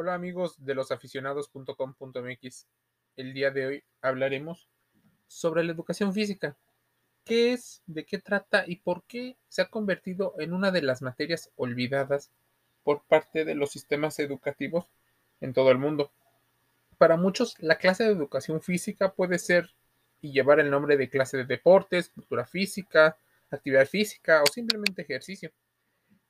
[0.00, 2.66] Hola amigos de losaficionados.com.mx.
[3.16, 4.68] El día de hoy hablaremos
[5.26, 6.56] sobre la educación física.
[7.24, 11.02] ¿Qué es, de qué trata y por qué se ha convertido en una de las
[11.02, 12.30] materias olvidadas
[12.84, 14.86] por parte de los sistemas educativos
[15.40, 16.12] en todo el mundo?
[16.96, 19.74] Para muchos, la clase de educación física puede ser
[20.20, 23.18] y llevar el nombre de clase de deportes, cultura física,
[23.50, 25.50] actividad física o simplemente ejercicio.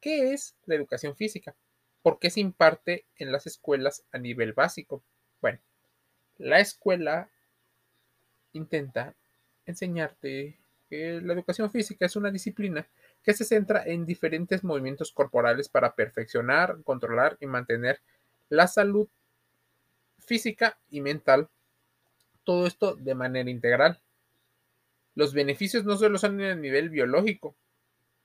[0.01, 1.55] ¿Qué es la educación física?
[2.03, 5.03] ¿Por qué se imparte en las escuelas a nivel básico?
[5.41, 5.59] Bueno,
[6.37, 7.31] la escuela
[8.53, 9.15] intenta
[9.67, 10.59] enseñarte
[10.89, 12.89] que la educación física es una disciplina
[13.23, 18.01] que se centra en diferentes movimientos corporales para perfeccionar, controlar y mantener
[18.49, 19.09] la salud
[20.19, 21.49] física y mental.
[22.45, 24.01] Todo esto de manera integral.
[25.15, 27.57] Los beneficios no solo son a nivel biológico,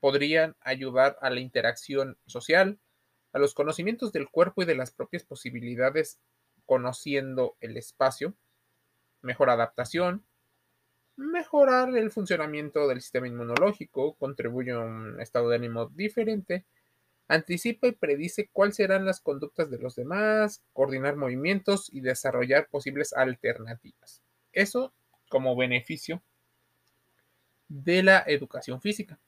[0.00, 2.78] podrían ayudar a la interacción social,
[3.34, 6.20] a los conocimientos del cuerpo y de las propias posibilidades
[6.66, 8.34] conociendo el espacio,
[9.22, 10.24] mejor adaptación,
[11.16, 16.64] mejorar el funcionamiento del sistema inmunológico, contribuye a un estado de ánimo diferente,
[17.26, 23.12] anticipa y predice cuáles serán las conductas de los demás, coordinar movimientos y desarrollar posibles
[23.12, 24.22] alternativas.
[24.52, 24.94] Eso
[25.28, 26.22] como beneficio
[27.68, 29.18] de la educación física.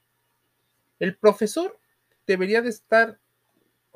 [1.00, 1.76] El profesor
[2.26, 3.18] debería de estar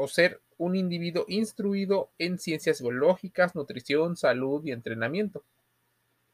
[0.03, 5.45] o ser un individuo instruido en ciencias biológicas, nutrición, salud y entrenamiento.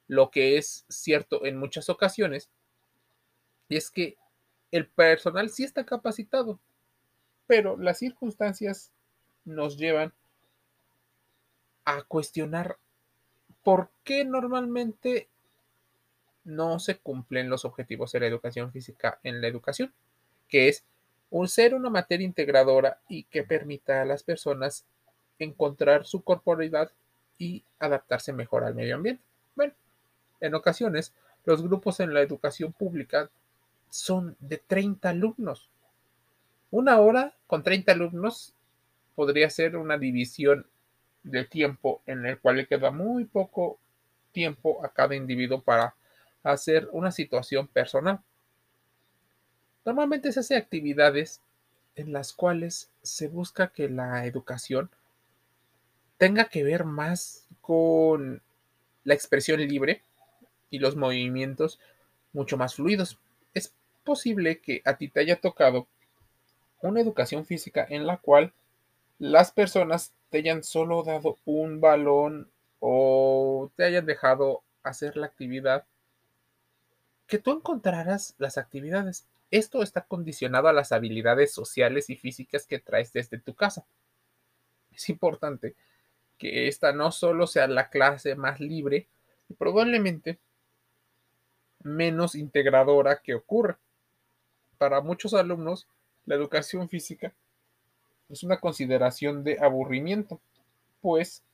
[0.06, 2.48] Lo que es cierto en muchas ocasiones
[3.69, 4.17] es que
[4.70, 6.61] el personal sí está capacitado,
[7.48, 8.92] pero las circunstancias
[9.44, 10.12] nos llevan
[11.84, 12.78] a cuestionar
[13.64, 15.28] por qué normalmente
[16.44, 19.92] no se cumplen los objetivos de la educación física en la educación,
[20.47, 20.84] que es
[21.31, 24.85] un ser una materia integradora y que permita a las personas
[25.39, 26.91] encontrar su corporalidad
[27.39, 29.23] y adaptarse mejor al medio ambiente.
[29.55, 29.75] Bueno,
[30.41, 31.13] en ocasiones
[31.45, 33.31] los grupos en la educación pública
[33.91, 35.69] son de 30 alumnos.
[36.71, 38.55] Una hora con 30 alumnos
[39.15, 40.67] podría ser una división
[41.23, 43.79] de tiempo en el cual le queda muy poco
[44.33, 45.95] tiempo a cada individuo para
[46.43, 48.21] hacer una situación personal.
[49.87, 51.41] Normalmente se hace actividades
[51.95, 54.91] en las cuales se busca que la educación
[56.19, 58.43] tenga que ver más con
[59.05, 60.03] la expresión libre
[60.71, 61.79] y los movimientos
[62.33, 63.21] mucho más fluidos.
[63.55, 65.87] Es posible que a ti te haya tocado
[66.83, 68.53] una educación física en la cual
[69.21, 75.85] las personas te hayan solo dado un balón o te hayan dejado hacer la actividad,
[77.29, 79.27] que tú encontraras las actividades.
[79.51, 83.87] Esto está condicionado a las habilidades sociales y físicas que traes desde tu casa.
[84.93, 85.77] Es importante
[86.39, 89.09] que esta no solo sea la clase más libre
[89.49, 90.39] y probablemente
[91.83, 93.77] menos integradora que ocurre.
[94.79, 95.87] Para muchos alumnos,
[96.27, 97.33] la educación física
[98.29, 100.41] es una consideración de aburrimiento,
[101.01, 101.45] pues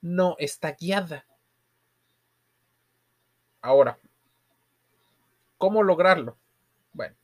[0.00, 1.26] no está guiada.
[3.60, 3.98] Ahora,
[5.58, 6.36] ¿cómo lograrlo?
[6.96, 7.14] Bueno,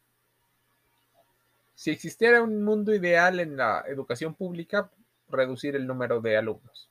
[1.75, 4.91] si existiera un mundo ideal en la educación pública,
[5.31, 6.91] reducir el número de alumnos.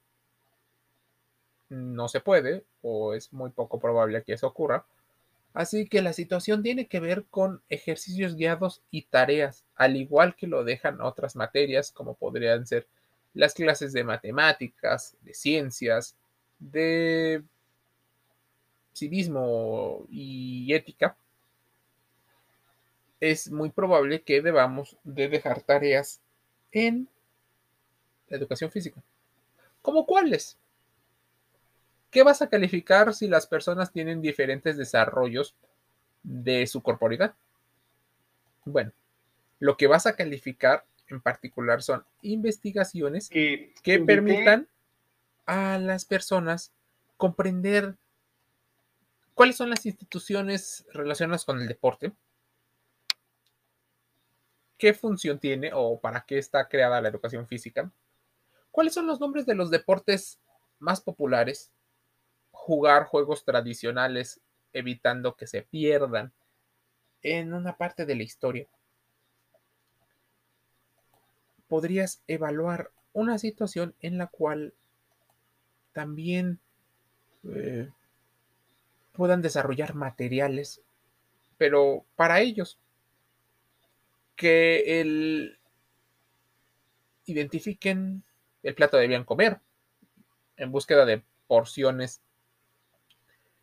[1.70, 4.84] No se puede, o es muy poco probable que eso ocurra.
[5.53, 10.47] Así que la situación tiene que ver con ejercicios guiados y tareas, al igual que
[10.47, 12.88] lo dejan otras materias, como podrían ser
[13.36, 16.16] las clases de matemáticas, de ciencias,
[16.58, 17.44] de
[18.94, 21.16] civismo y ética,
[23.22, 26.20] es muy probable que debamos de dejar tareas
[26.72, 27.08] en
[28.28, 29.02] la educación física.
[29.82, 30.58] ¿Cómo cuáles?
[32.09, 35.56] ¿Qué vas a calificar si las personas tienen diferentes desarrollos
[36.24, 37.36] de su corporalidad?
[38.66, 38.92] Bueno,
[39.59, 44.67] lo que vas a calificar en particular son investigaciones que, que permitan
[45.46, 46.72] a las personas
[47.17, 47.96] comprender
[49.35, 52.12] cuáles son las instituciones relacionadas con el deporte,
[54.81, 57.91] qué función tiene o para qué está creada la educación física,
[58.72, 60.39] cuáles son los nombres de los deportes
[60.79, 61.72] más populares,
[62.49, 64.41] jugar juegos tradicionales
[64.73, 66.33] evitando que se pierdan
[67.22, 68.67] en una parte de la historia.
[71.67, 74.73] Podrías evaluar una situación en la cual
[75.93, 76.59] también
[77.43, 77.87] eh,
[79.11, 80.81] puedan desarrollar materiales,
[81.59, 82.79] pero para ellos,
[84.35, 85.59] que el,
[87.25, 88.23] identifiquen
[88.63, 89.59] el plato debían comer,
[90.57, 92.22] en búsqueda de porciones.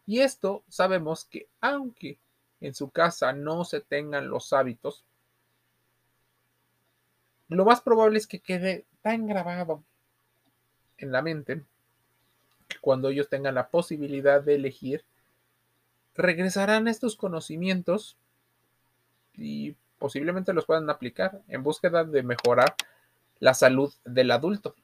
[0.06, 2.18] Y esto sabemos que aunque
[2.60, 5.04] en su casa no se tengan los hábitos,
[7.48, 9.82] lo más probable es que quede tan grabado
[10.98, 11.62] en la mente
[12.66, 15.04] que cuando ellos tengan la posibilidad de elegir,
[16.14, 18.18] regresarán estos conocimientos
[19.34, 22.74] y posiblemente los puedan aplicar en búsqueda de mejorar
[23.40, 24.74] la salud del adulto.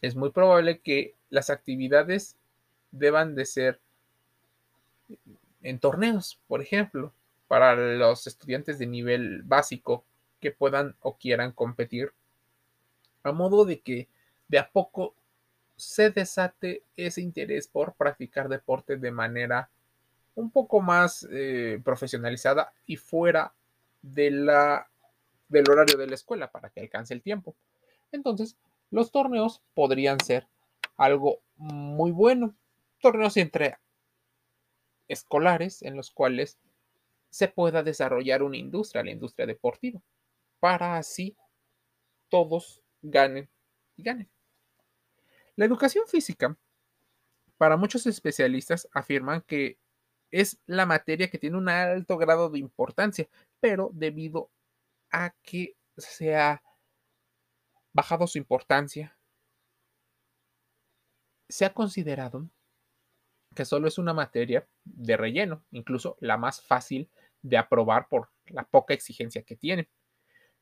[0.00, 2.36] Es muy probable que las actividades
[2.90, 3.80] deban de ser
[5.62, 7.12] en torneos, por ejemplo,
[7.48, 10.04] para los estudiantes de nivel básico
[10.40, 12.12] que puedan o quieran competir,
[13.22, 14.08] a modo de que
[14.48, 15.14] de a poco
[15.76, 19.70] se desate ese interés por practicar deporte de manera
[20.34, 23.52] un poco más eh, profesionalizada y fuera
[24.02, 24.88] de la,
[25.48, 27.54] del horario de la escuela para que alcance el tiempo.
[28.12, 28.56] Entonces,
[28.90, 30.46] los torneos podrían ser
[30.96, 32.54] algo muy bueno.
[33.00, 33.78] Torneos entre
[35.08, 36.58] escolares en los cuales
[37.30, 40.00] se pueda desarrollar una industria, la industria deportiva,
[40.58, 41.36] para así
[42.28, 43.48] todos ganen
[43.96, 44.28] y ganen.
[45.56, 46.56] La educación física,
[47.56, 49.78] para muchos especialistas, afirman que
[50.30, 53.28] es la materia que tiene un alto grado de importancia,
[53.60, 54.50] pero debido
[55.10, 56.62] a que se ha
[57.92, 59.16] bajado su importancia,
[61.48, 62.48] se ha considerado
[63.54, 67.10] que solo es una materia de relleno, incluso la más fácil
[67.42, 69.88] de aprobar por la poca exigencia que tiene.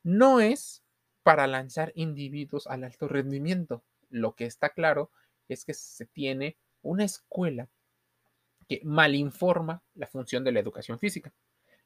[0.01, 0.83] No es
[1.21, 5.11] para lanzar individuos al alto rendimiento, lo que está claro
[5.47, 7.69] es que se tiene una escuela
[8.69, 11.33] que malinforma la función de la educación física.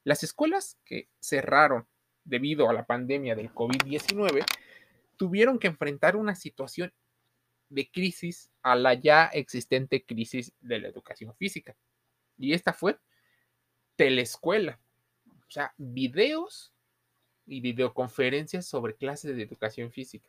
[0.04, 1.86] Las escuelas que cerraron
[2.24, 4.44] debido a la pandemia del COVID-19
[5.16, 6.92] tuvieron que enfrentar una situación
[7.70, 11.74] de crisis a la ya existente crisis de la educación física.
[12.36, 12.98] Y esta fue
[13.96, 14.78] telescuela,
[15.26, 16.74] o sea, videos
[17.46, 20.28] y videoconferencias sobre clases de educación física.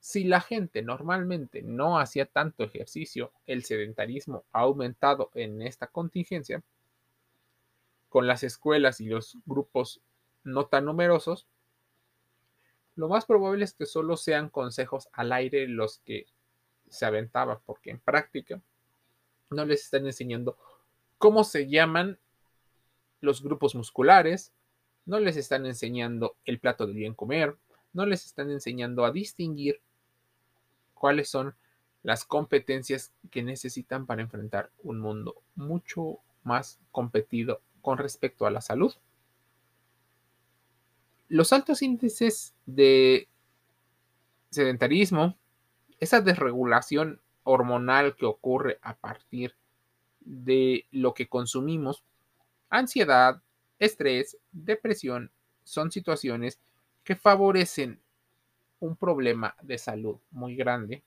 [0.00, 6.62] Si la gente normalmente no hacía tanto ejercicio, el sedentarismo ha aumentado en esta contingencia,
[8.08, 10.00] con las escuelas y los grupos
[10.42, 11.46] no tan numerosos,
[12.96, 16.26] lo más probable es que solo sean consejos al aire los que
[16.88, 18.60] se aventaba, porque en práctica
[19.50, 20.58] no les están enseñando
[21.18, 22.18] cómo se llaman
[23.20, 24.52] los grupos musculares,
[25.06, 27.56] no les están enseñando el plato de bien comer,
[27.92, 29.80] no les están enseñando a distinguir
[31.00, 31.56] cuáles son
[32.02, 38.60] las competencias que necesitan para enfrentar un mundo mucho más competido con respecto a la
[38.60, 38.92] salud.
[41.28, 43.28] Los altos índices de
[44.50, 45.38] sedentarismo,
[46.00, 49.56] esa desregulación hormonal que ocurre a partir
[50.20, 52.04] de lo que consumimos,
[52.68, 53.42] ansiedad,
[53.78, 55.30] estrés, depresión,
[55.64, 56.60] son situaciones
[57.04, 58.00] que favorecen
[58.80, 61.02] un problema de salud muy grande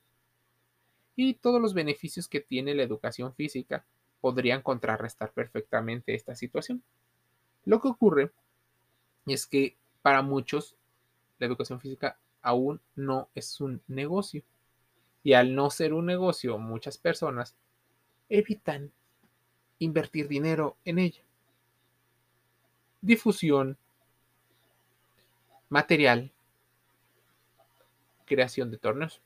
[1.15, 3.85] y todos los beneficios que tiene la educación física
[4.21, 6.81] podrían contrarrestar perfectamente esta situación.
[7.65, 8.31] Lo que ocurre
[9.25, 10.75] es que para muchos
[11.39, 14.43] la educación física aún no es un negocio.
[15.23, 17.56] Y al no ser un negocio, muchas personas
[18.30, 18.92] evitan
[19.80, 21.21] invertir dinero en ella.
[23.01, 23.77] Difusión,
[25.69, 26.32] material,
[28.33, 29.21] creación de torneos.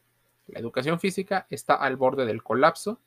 [0.48, 3.00] La educación física está al borde del colapso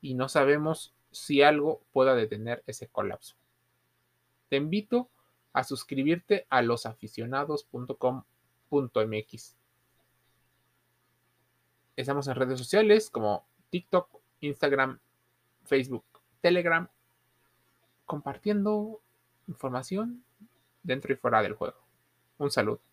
[0.00, 3.36] y no sabemos si algo pueda detener ese colapso.
[4.48, 5.10] Te invito
[5.52, 9.56] a suscribirte a losaficionados.com.mx.
[11.96, 14.98] Estamos en redes sociales como TikTok, Instagram,
[15.64, 16.04] Facebook,
[16.40, 16.88] Telegram,
[18.04, 19.00] compartiendo
[19.48, 20.22] información
[20.82, 21.78] dentro y fuera del juego.
[22.38, 22.85] Un saludo.